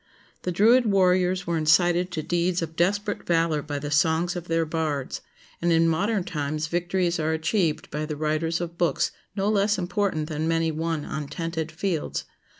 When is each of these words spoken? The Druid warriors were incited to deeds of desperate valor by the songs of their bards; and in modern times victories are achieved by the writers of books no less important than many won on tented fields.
The 0.41 0.51
Druid 0.51 0.87
warriors 0.87 1.45
were 1.45 1.59
incited 1.59 2.09
to 2.09 2.23
deeds 2.23 2.63
of 2.63 2.75
desperate 2.75 3.21
valor 3.27 3.61
by 3.61 3.77
the 3.77 3.91
songs 3.91 4.35
of 4.35 4.47
their 4.47 4.65
bards; 4.65 5.21
and 5.61 5.71
in 5.71 5.87
modern 5.87 6.23
times 6.23 6.65
victories 6.65 7.19
are 7.19 7.33
achieved 7.33 7.91
by 7.91 8.07
the 8.07 8.15
writers 8.17 8.59
of 8.61 8.79
books 8.79 9.11
no 9.35 9.47
less 9.47 9.77
important 9.77 10.27
than 10.27 10.47
many 10.47 10.71
won 10.71 11.05
on 11.05 11.27
tented 11.27 11.71
fields. 11.71 12.25